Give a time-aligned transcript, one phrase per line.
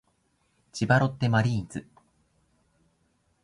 [0.71, 1.85] 千葉ロッテマリーンズ